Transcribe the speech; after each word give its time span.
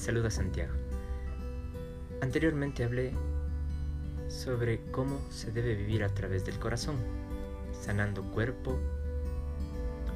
Les 0.00 0.06
saluda 0.06 0.30
Santiago. 0.30 0.72
Anteriormente 2.22 2.84
hablé 2.84 3.12
sobre 4.28 4.80
cómo 4.92 5.20
se 5.30 5.52
debe 5.52 5.74
vivir 5.74 6.04
a 6.04 6.08
través 6.08 6.42
del 6.46 6.58
corazón, 6.58 6.96
sanando 7.78 8.22
cuerpo 8.32 8.78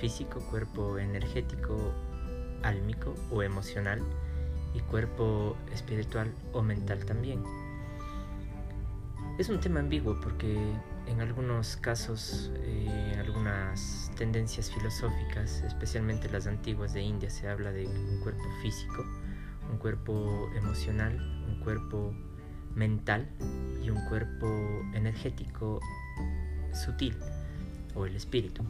físico, 0.00 0.40
cuerpo 0.48 0.98
energético, 0.98 1.92
álmico 2.62 3.12
o 3.30 3.42
emocional 3.42 4.00
y 4.72 4.80
cuerpo 4.80 5.58
espiritual 5.74 6.32
o 6.54 6.62
mental 6.62 7.04
también. 7.04 7.44
Es 9.38 9.50
un 9.50 9.60
tema 9.60 9.80
ambiguo 9.80 10.18
porque 10.22 10.56
en 11.06 11.20
algunos 11.20 11.76
casos, 11.76 12.50
eh, 12.62 13.10
en 13.12 13.18
algunas 13.18 14.10
tendencias 14.16 14.70
filosóficas, 14.70 15.60
especialmente 15.66 16.30
las 16.30 16.46
antiguas 16.46 16.94
de 16.94 17.02
India, 17.02 17.28
se 17.28 17.46
habla 17.46 17.72
de 17.72 17.86
un 17.86 18.20
cuerpo 18.22 18.44
físico, 18.62 19.04
un 19.70 19.78
cuerpo 19.78 20.48
emocional, 20.54 21.18
un 21.48 21.60
cuerpo 21.60 22.14
mental 22.74 23.28
y 23.82 23.90
un 23.90 24.04
cuerpo 24.08 24.46
energético 24.94 25.80
sutil 26.72 27.16
o 27.94 28.06
el 28.06 28.16
espíritu. 28.16 28.62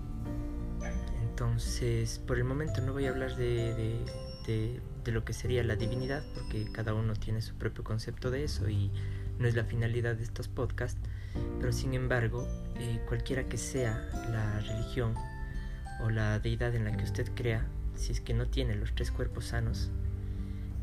Entonces, 1.22 2.20
por 2.26 2.38
el 2.38 2.44
momento 2.44 2.80
no 2.80 2.92
voy 2.92 3.06
a 3.06 3.10
hablar 3.10 3.36
de, 3.36 4.00
de 4.46 5.12
lo 5.12 5.24
que 5.24 5.32
sería 5.32 5.62
la 5.64 5.76
divinidad 5.76 6.24
porque 6.34 6.70
cada 6.72 6.94
uno 6.94 7.14
tiene 7.14 7.42
su 7.42 7.54
propio 7.56 7.84
concepto 7.84 8.30
de 8.30 8.44
eso 8.44 8.68
y 8.68 8.90
no 9.38 9.46
es 9.46 9.54
la 9.54 9.64
finalidad 9.64 10.16
de 10.16 10.22
estos 10.22 10.48
podcasts 10.48 10.98
pero 11.58 11.72
sin 11.72 11.94
embargo, 11.94 12.46
eh, 12.76 13.00
cualquiera 13.06 13.44
que 13.48 13.58
sea 13.58 14.08
la 14.30 14.60
religión 14.60 15.14
o 16.00 16.10
la 16.10 16.38
deidad 16.38 16.74
en 16.74 16.84
la 16.84 16.96
que 16.96 17.04
usted 17.04 17.30
crea, 17.34 17.66
si 17.94 18.12
es 18.12 18.20
que 18.20 18.34
no 18.34 18.46
tiene 18.46 18.74
los 18.74 18.94
tres 18.94 19.10
cuerpos 19.10 19.46
sanos, 19.46 19.90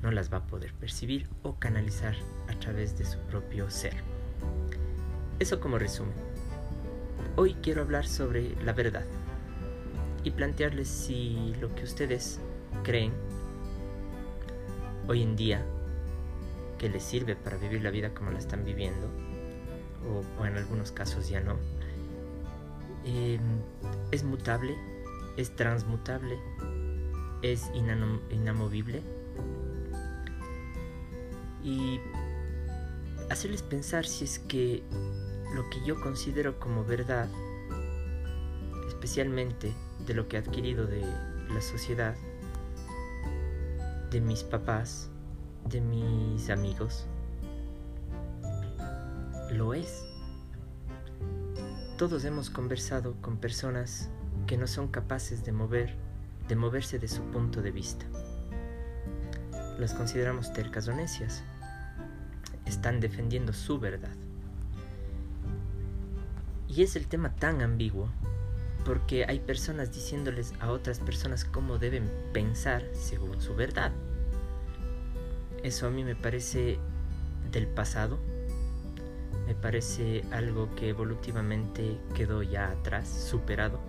no 0.04 0.12
las 0.12 0.32
va 0.32 0.38
a 0.38 0.48
poder 0.48 0.74
percibir 0.74 1.30
o 1.42 1.56
canalizar 1.58 2.16
a 2.50 2.60
través 2.60 2.98
de 2.98 3.06
su 3.06 3.18
propio 3.20 3.72
ser. 3.72 3.96
Eso 5.40 5.60
como 5.62 5.80
resumen. 5.80 6.14
Hoy 7.38 7.56
quiero 7.64 7.82
hablar 7.82 8.06
sobre 8.06 8.54
la 8.64 8.74
verdad 8.74 9.06
y 10.24 10.32
plantearles 10.32 10.90
si 10.90 11.56
lo 11.60 11.74
que 11.74 11.86
ustedes 11.86 12.40
creen 12.84 13.14
hoy 15.08 15.24
en 15.24 15.36
día 15.36 15.66
que 16.78 16.90
les 16.90 17.04
sirve 17.04 17.36
para 17.36 17.58
vivir 17.58 17.82
la 17.82 17.90
vida 17.90 18.14
como 18.14 18.32
la 18.32 18.40
están 18.40 18.66
viviendo 18.66 19.10
o, 20.38 20.46
en 20.46 20.58
algunos 20.58 20.92
casos 20.92 21.30
ya 21.30 21.40
no. 21.40 21.58
Em, 23.06 23.42
es 24.12 24.24
mutable, 24.24 24.76
es 25.38 25.56
transmutable, 25.56 26.38
es 27.42 27.72
inamovible. 28.30 29.02
Y 31.64 32.00
hacerles 33.30 33.62
pensar 33.62 34.06
si 34.06 34.26
es 34.26 34.40
que 34.40 34.84
lo 35.56 35.70
que 35.70 35.84
yo 35.86 36.00
considero 36.02 36.60
como 36.60 36.84
verdad, 36.84 37.30
especialmente 38.88 39.74
de 40.06 40.14
lo 40.14 40.28
que 40.28 40.38
he 40.38 40.40
adquirido 40.40 40.86
de 40.86 41.02
la 41.50 41.62
sociedad, 41.62 42.16
de 44.12 44.22
mis 44.22 44.44
papás, 44.44 45.10
de 45.70 45.82
mis 45.82 46.50
amigos, 46.50 47.06
lo 49.52 49.74
es. 49.74 50.06
Todos 51.98 52.26
hemos 52.26 52.50
conversado 52.50 53.16
con 53.22 53.38
personas 53.38 54.10
que 54.48 54.58
no 54.58 54.68
son 54.68 54.88
capaces 54.88 55.46
de 55.46 55.52
mover, 55.52 55.96
de 56.48 56.56
moverse 56.56 57.00
de 57.00 57.08
su 57.08 57.22
punto 57.24 57.62
de 57.62 57.72
vista. 57.72 58.06
Las 59.80 59.94
consideramos 59.94 60.54
tercas 60.54 60.88
o 60.88 60.94
necias. 60.94 61.44
Están 62.74 63.00
defendiendo 63.00 63.54
su 63.54 63.80
verdad. 63.80 64.16
Y 66.68 66.82
es 66.82 66.96
el 66.96 67.06
tema 67.06 67.36
tan 67.36 67.62
ambiguo 67.62 68.10
porque 68.84 69.26
hay 69.26 69.40
personas 69.40 69.94
diciéndoles 69.94 70.54
a 70.60 70.72
otras 70.72 70.98
personas 71.00 71.46
cómo 71.46 71.78
deben 71.78 72.10
pensar 72.34 72.84
según 72.94 73.40
su 73.42 73.56
verdad. 73.56 73.92
Eso 75.62 75.86
a 75.86 75.92
mí 75.92 76.04
me 76.04 76.16
parece 76.16 76.80
del 77.52 77.68
pasado 77.68 78.18
me 79.46 79.54
parece 79.54 80.24
algo 80.32 80.74
que 80.74 80.90
evolutivamente 80.90 82.00
quedó 82.16 82.42
ya 82.42 82.70
atrás, 82.72 83.08
superado, 83.08 83.80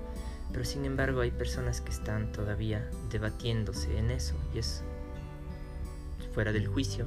pero 0.52 0.66
sin 0.66 0.84
embargo 0.84 1.22
hay 1.22 1.30
personas 1.30 1.80
que 1.80 1.90
están 1.90 2.32
todavía 2.32 2.86
debatiéndose 3.10 3.96
en 3.96 4.10
eso 4.10 4.34
y 4.52 4.58
es 4.58 4.82
fuera 6.34 6.52
del 6.52 6.66
juicio 6.66 7.06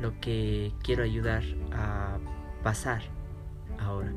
lo 0.00 0.18
que 0.20 0.72
quiero 0.82 1.02
ayudar 1.02 1.42
a 1.72 2.18
pasar 2.62 3.02
ahora. 3.78 4.12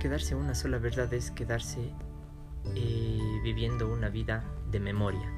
Quedarse 0.00 0.34
una 0.34 0.54
sola 0.54 0.78
verdad 0.78 1.12
es 1.12 1.30
quedarse 1.30 1.92
eh, 2.74 3.40
viviendo 3.42 3.92
una 3.92 4.08
vida 4.08 4.44
de 4.70 4.80
memoria, 4.80 5.32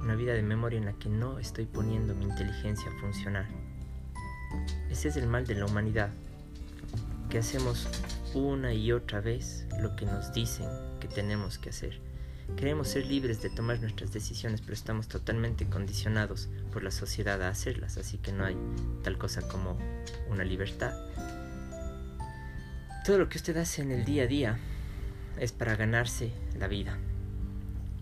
una 0.00 0.14
vida 0.14 0.32
de 0.32 0.42
memoria 0.42 0.78
en 0.78 0.86
la 0.86 0.94
que 0.94 1.08
no 1.08 1.38
estoy 1.38 1.66
poniendo 1.66 2.14
mi 2.14 2.24
inteligencia 2.24 2.90
a 2.90 3.00
funcionar 3.00 3.46
ese 4.90 5.08
es 5.08 5.16
el 5.16 5.26
mal 5.26 5.46
de 5.46 5.54
la 5.54 5.66
humanidad, 5.66 6.10
que 7.30 7.38
hacemos 7.38 7.88
una 8.34 8.74
y 8.74 8.92
otra 8.92 9.20
vez 9.20 9.66
lo 9.80 9.96
que 9.96 10.04
nos 10.04 10.32
dicen 10.32 10.68
que 11.00 11.08
tenemos 11.08 11.58
que 11.58 11.70
hacer. 11.70 11.98
Queremos 12.56 12.88
ser 12.88 13.06
libres 13.06 13.42
de 13.42 13.50
tomar 13.50 13.80
nuestras 13.80 14.12
decisiones, 14.12 14.60
pero 14.60 14.74
estamos 14.74 15.08
totalmente 15.08 15.66
condicionados 15.66 16.48
por 16.72 16.82
la 16.84 16.90
sociedad 16.90 17.42
a 17.42 17.48
hacerlas, 17.48 17.96
así 17.96 18.18
que 18.18 18.32
no 18.32 18.44
hay 18.44 18.56
tal 19.02 19.18
cosa 19.18 19.46
como 19.48 19.76
una 20.30 20.44
libertad. 20.44 20.92
Todo 23.04 23.18
lo 23.18 23.28
que 23.28 23.38
usted 23.38 23.56
hace 23.56 23.82
en 23.82 23.90
el 23.90 24.04
día 24.04 24.24
a 24.24 24.26
día 24.26 24.58
es 25.38 25.50
para 25.50 25.74
ganarse 25.74 26.32
la 26.56 26.68
vida. 26.68 26.98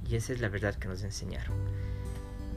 Y 0.08 0.16
esa 0.16 0.32
es 0.32 0.40
la 0.40 0.48
verdad 0.48 0.74
que 0.74 0.88
nos 0.88 1.02
enseñaron. 1.02 1.56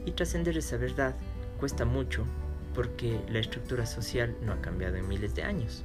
Y 0.04 0.12
trascender 0.12 0.58
esa 0.58 0.76
verdad 0.76 1.14
cuesta 1.58 1.84
mucho 1.84 2.26
porque 2.74 3.18
la 3.28 3.38
estructura 3.38 3.86
social 3.86 4.36
no 4.42 4.52
ha 4.52 4.60
cambiado 4.60 4.96
en 4.96 5.08
miles 5.08 5.34
de 5.34 5.44
años. 5.44 5.84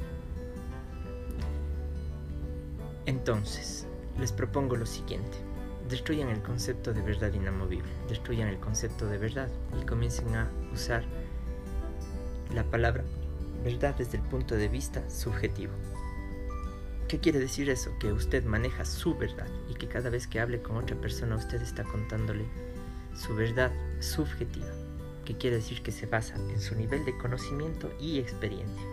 Entonces, 3.05 3.87
les 4.19 4.31
propongo 4.31 4.75
lo 4.75 4.85
siguiente. 4.85 5.37
Destruyan 5.89 6.29
el 6.29 6.41
concepto 6.41 6.93
de 6.93 7.01
verdad 7.01 7.33
inamovible, 7.33 7.89
destruyan 8.07 8.47
el 8.47 8.59
concepto 8.59 9.07
de 9.07 9.17
verdad 9.17 9.49
y 9.81 9.85
comiencen 9.85 10.35
a 10.35 10.47
usar 10.71 11.03
la 12.53 12.63
palabra 12.63 13.03
verdad 13.63 13.95
desde 13.97 14.17
el 14.17 14.23
punto 14.23 14.55
de 14.55 14.67
vista 14.67 15.07
subjetivo. 15.09 15.73
¿Qué 17.07 17.19
quiere 17.19 17.39
decir 17.39 17.69
eso? 17.69 17.91
Que 17.99 18.13
usted 18.13 18.43
maneja 18.45 18.85
su 18.85 19.15
verdad 19.15 19.47
y 19.67 19.73
que 19.73 19.87
cada 19.87 20.09
vez 20.09 20.27
que 20.27 20.39
hable 20.39 20.61
con 20.61 20.77
otra 20.77 20.95
persona 20.95 21.35
usted 21.35 21.61
está 21.61 21.83
contándole 21.83 22.45
su 23.15 23.35
verdad 23.35 23.71
subjetiva 23.99 24.67
que 25.29 25.37
quiere 25.37 25.57
decir 25.57 25.83
que 25.83 25.91
se 25.91 26.07
basa 26.07 26.35
en 26.35 26.59
su 26.59 26.73
nivel 26.73 27.05
de 27.05 27.15
conocimiento 27.15 27.91
y 27.99 28.17
experiencia. 28.17 28.83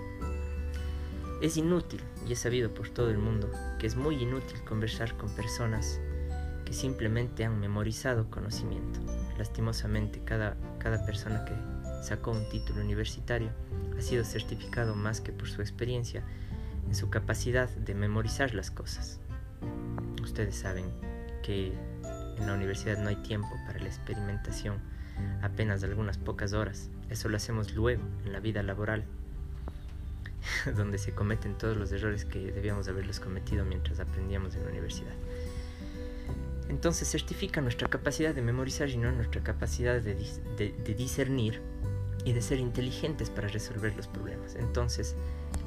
Es 1.41 1.57
inútil, 1.57 2.01
y 2.29 2.33
es 2.33 2.41
sabido 2.41 2.75
por 2.75 2.91
todo 2.91 3.09
el 3.09 3.17
mundo, 3.17 3.51
que 3.79 3.87
es 3.87 3.97
muy 3.97 4.23
inútil 4.23 4.61
conversar 4.65 5.17
con 5.17 5.31
personas 5.35 5.99
que 6.67 6.75
simplemente 6.75 7.47
han 7.47 7.59
memorizado 7.59 8.29
conocimiento. 8.29 9.01
Lastimosamente, 9.39 10.21
cada, 10.25 10.57
cada 10.79 11.07
persona 11.07 11.47
que 11.47 11.55
sacó 12.03 12.33
un 12.33 12.47
título 12.51 12.83
universitario 12.83 13.49
ha 13.97 14.03
sido 14.03 14.25
certificado 14.25 14.95
más 14.95 15.23
que 15.23 15.33
por 15.33 15.49
su 15.49 15.63
experiencia 15.63 16.23
en 16.87 16.95
su 16.95 17.09
capacidad 17.09 17.71
de 17.71 17.95
memorizar 17.95 18.55
las 18.55 18.71
cosas. 18.71 19.21
Ustedes 20.23 20.57
saben 20.57 20.85
que 21.43 21.73
en 22.37 22.47
la 22.47 22.53
universidad 22.53 22.99
no 22.99 23.09
hay 23.09 23.17
tiempo 23.17 23.49
para 23.67 23.79
la 23.79 23.87
experimentación 23.87 24.79
apenas 25.43 25.83
algunas 25.83 26.19
pocas 26.19 26.53
horas. 26.53 26.91
Eso 27.09 27.29
lo 27.29 27.37
hacemos 27.37 27.75
luego, 27.75 28.03
en 28.25 28.33
la 28.33 28.41
vida 28.41 28.63
laboral, 28.63 29.05
donde 30.77 30.99
se 30.99 31.13
cometen 31.13 31.57
todos 31.57 31.77
los 31.77 31.93
errores 31.93 32.25
que 32.25 32.53
debíamos 32.53 32.89
haberlos 32.89 33.21
cometido 33.21 33.65
mientras 33.65 34.01
aprendíamos 34.01 34.55
en 34.57 34.65
la 34.65 34.71
universidad. 34.71 35.15
Entonces 36.69 37.09
certifica 37.09 37.61
nuestra 37.61 37.89
capacidad 37.89 38.35
de 38.35 38.43
memorizar 38.43 38.89
y 38.89 38.97
no 38.97 39.11
nuestra 39.13 39.43
capacidad 39.43 40.01
de, 40.01 40.15
discernir 40.97 41.63
y 42.25 42.33
de 42.33 42.43
ser 42.43 42.59
inteligentes 42.59 43.31
para 43.31 43.49
resolver 43.49 43.95
los 43.97 44.09
problemas. 44.09 44.57
Entonces, 44.57 45.15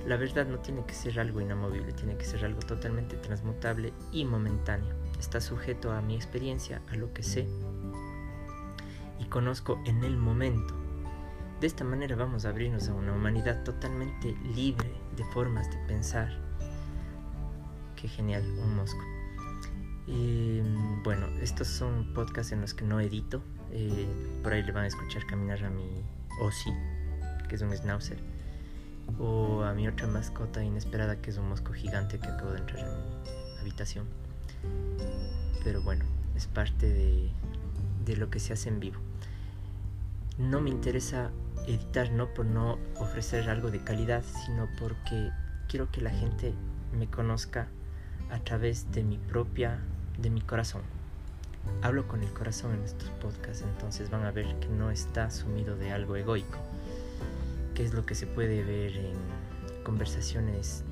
la 0.06 0.18
verdad 0.18 0.46
no 0.46 0.60
tiene 0.60 0.86
que 0.86 0.94
ser 0.94 1.20
algo 1.20 1.40
inamovible, 1.40 1.94
tiene 1.94 2.18
que 2.18 2.26
ser 2.26 2.44
algo 2.44 2.60
totalmente 2.60 3.16
transmutable 3.18 3.94
y 4.12 4.26
momentáneo. 4.26 4.94
Está 5.20 5.40
sujeto 5.40 5.92
a 5.92 6.02
mi 6.02 6.16
experiencia, 6.16 6.82
a 6.90 6.96
lo 6.96 7.14
que 7.14 7.24
sé 7.24 7.48
y 9.20 9.26
conozco 9.26 9.80
en 9.86 10.04
el 10.04 10.18
momento. 10.18 10.74
De 11.60 11.68
esta 11.68 11.84
manera 11.84 12.16
vamos 12.16 12.46
a 12.46 12.50
abrirnos 12.50 12.88
a 12.88 12.94
una 12.94 13.14
humanidad 13.14 13.64
totalmente 13.64 14.36
libre 14.56 14.90
de 15.16 15.26
formas 15.26 15.70
de 15.70 15.78
pensar. 15.88 16.30
Qué 17.96 18.08
genial, 18.08 18.44
un 18.60 18.76
mosco. 18.76 19.19
Y, 20.10 20.62
bueno, 21.04 21.28
estos 21.40 21.68
son 21.68 22.14
podcasts 22.16 22.52
en 22.52 22.62
los 22.62 22.74
que 22.74 22.84
no 22.84 23.00
edito, 23.00 23.42
Eh, 23.72 24.08
por 24.42 24.54
ahí 24.54 24.64
le 24.64 24.72
van 24.72 24.86
a 24.86 24.88
escuchar 24.88 25.28
caminar 25.28 25.64
a 25.64 25.70
mi 25.70 26.04
Ozzy, 26.42 26.72
que 27.48 27.54
es 27.54 27.62
un 27.62 27.72
schnauzer. 27.72 28.18
O 29.20 29.62
a 29.62 29.76
mi 29.76 29.88
otra 29.88 30.08
mascota 30.08 30.64
inesperada, 30.64 31.22
que 31.22 31.30
es 31.30 31.38
un 31.38 31.50
mosco 31.50 31.74
gigante 31.74 32.18
que 32.18 32.28
acabo 32.28 32.52
de 32.52 32.58
entrar 32.58 32.80
en 32.80 32.88
mi 32.88 33.60
habitación. 33.62 34.08
Pero 35.64 35.84
bueno, 35.84 36.04
es 36.36 36.48
parte 36.48 37.32
de 38.06 38.16
lo 38.16 38.32
que 38.32 38.40
se 38.40 38.54
hace 38.54 38.70
en 38.70 38.80
vivo. 38.80 39.00
No 40.40 40.62
me 40.62 40.72
interesa 40.72 41.30
editar 41.68 42.12
no 42.12 42.34
por 42.34 42.48
no 42.48 42.80
ofrecer 42.98 43.48
algo 43.52 43.70
de 43.70 43.84
calidad, 43.84 44.24
sino 44.24 44.68
porque 44.80 45.30
quiero 45.68 45.92
que 45.92 46.02
la 46.02 46.10
gente 46.10 46.56
me 46.98 47.08
conozca 47.08 47.68
a 48.32 48.40
través 48.40 48.92
de 48.92 49.04
mi 49.04 49.18
propia, 49.18 49.80
de 50.22 50.30
mi 50.30 50.42
corazón. 50.42 50.82
Hablo 51.82 52.08
con 52.08 52.24
el 52.24 52.32
corazón 52.34 52.74
en 52.74 52.84
estos 52.84 53.10
podcasts, 53.22 53.64
entonces 53.64 54.10
van 54.10 54.26
a 54.26 54.32
ver 54.32 54.60
que 54.60 54.68
no 54.68 54.92
está 54.92 55.30
sumido 55.30 55.76
de 55.76 55.92
algo 55.92 56.16
egoico, 56.16 56.58
que 57.74 57.86
es 57.86 57.94
lo 57.94 58.06
que 58.06 58.16
se 58.16 58.28
puede 58.28 58.64
ver 58.64 58.98
en 58.98 59.16
conversaciones 59.84 60.84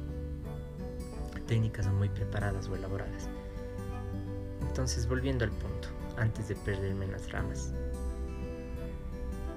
técnicas 1.47 1.88
muy 1.88 2.09
preparadas 2.09 2.68
o 2.68 2.75
elaboradas. 2.75 3.29
Entonces, 4.62 5.07
volviendo 5.07 5.45
al 5.45 5.51
punto, 5.51 5.88
antes 6.18 6.47
de 6.47 6.56
perderme 6.56 7.06
en 7.06 7.12
las 7.12 7.31
ramas, 7.31 7.74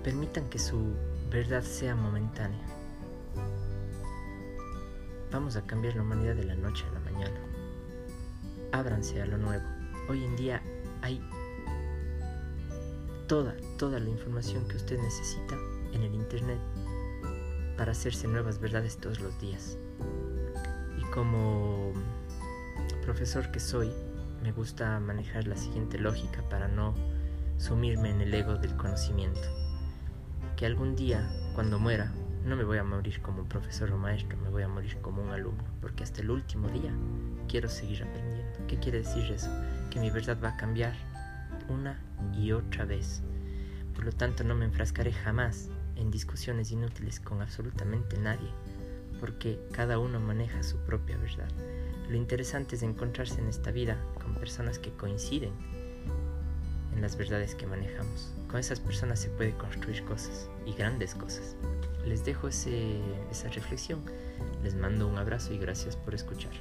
permitan 0.03 0.49
que 0.49 0.59
su 0.59 0.95
verdad 1.31 1.63
sea 1.63 1.95
momentánea. 1.95 2.65
Vamos 5.31 5.57
a 5.57 5.63
cambiar 5.63 5.95
la 5.97 6.03
humanidad 6.03 6.35
de 6.35 6.45
la 6.45 6.55
noche 6.55 6.85
a 6.89 6.93
la 6.93 7.01
mañana. 7.01 7.41
Ábranse 8.73 9.21
a 9.21 9.27
lo 9.27 9.37
nuevo. 9.37 9.65
Hoy 10.09 10.25
en 10.25 10.37
día 10.37 10.63
hay 11.03 11.21
toda, 13.27 13.55
toda 13.79 13.99
la 14.01 14.09
información 14.09 14.67
que 14.69 14.77
usted 14.77 14.99
necesita 14.99 15.57
en 15.93 16.03
el 16.03 16.15
Internet 16.15 16.59
para 17.77 17.93
hacerse 17.93 18.29
nuevas 18.29 18.61
verdades 18.61 18.99
todos 18.99 19.21
los 19.21 19.39
días. 19.41 19.79
Y 20.99 21.03
como 21.13 21.93
profesor 23.03 23.51
que 23.51 23.61
soy, 23.61 23.91
me 24.43 24.53
gusta 24.53 25.01
manejar 25.01 25.47
la 25.47 25.57
siguiente 25.57 25.99
lógica 25.99 26.43
para 26.49 26.69
no 26.69 26.95
sumirme 27.59 28.11
en 28.11 28.21
el 28.21 28.33
ego 28.35 28.57
del 28.57 28.77
conocimiento. 28.77 29.49
Que 30.57 30.67
algún 30.67 30.95
día, 30.95 31.29
cuando 31.55 31.79
muera, 31.79 32.13
no 32.45 32.57
me 32.57 32.65
voy 32.65 32.79
a 32.79 32.85
morir 32.85 33.21
como 33.21 33.43
un 33.43 33.49
profesor 33.49 33.91
o 33.93 33.99
maestro, 33.99 34.39
me 34.39 34.49
voy 34.49 34.63
a 34.63 34.69
morir 34.69 34.97
como 35.03 35.23
un 35.23 35.31
alumno, 35.31 35.65
porque 35.81 36.05
hasta 36.05 36.23
el 36.23 36.31
último 36.31 36.69
día 36.69 36.93
quiero 37.49 37.69
seguir 37.69 38.03
aprendiendo. 38.03 38.67
¿Qué 38.67 38.79
quiere 38.79 38.99
decir 38.99 39.25
eso? 39.31 39.51
Que 39.91 40.01
mi 40.01 40.11
verdad 40.11 40.39
va 40.43 40.51
a 40.51 40.57
cambiar 40.57 40.95
una 41.69 42.01
y 42.33 42.53
otra 42.53 42.85
vez. 42.85 43.23
Por 43.95 44.05
lo 44.05 44.13
tanto, 44.13 44.45
no 44.45 44.55
me 44.55 44.65
enfrascaré 44.65 45.13
jamás 45.13 45.69
en 45.97 46.11
discusiones 46.11 46.71
inútiles 46.73 47.21
con 47.21 47.43
absolutamente 47.43 48.19
nadie, 48.19 48.51
porque 49.21 49.61
cada 49.73 49.99
uno 49.99 50.19
maneja 50.19 50.63
su 50.63 50.79
propia 50.79 51.19
verdad. 51.19 51.49
Lo 52.09 52.17
interesante 52.17 52.77
es 52.77 52.83
encontrarse 52.83 53.41
en 53.41 53.49
esta 53.49 53.71
vida 53.71 53.97
con 54.15 54.35
personas 54.35 54.79
que 54.79 54.93
coinciden 54.93 55.53
en 56.95 57.03
las 57.03 57.17
verdades 57.17 57.55
que 57.55 57.67
manejamos. 57.67 58.33
Con 58.49 58.61
esas 58.61 58.81
personas 58.81 59.21
se 59.21 59.29
puede 59.31 59.53
construir 59.53 60.05
cosas 60.05 60.49
y 60.67 60.73
grandes 60.73 61.15
cosas. 61.15 61.57
Les 62.05 62.25
dejo 62.25 62.49
esa 62.49 63.49
reflexión. 63.53 64.01
Les 64.63 64.75
mando 64.75 65.07
un 65.07 65.19
abrazo 65.19 65.53
y 65.53 65.59
gracias 65.59 65.97
por 65.97 66.15
escuchar. 66.15 66.53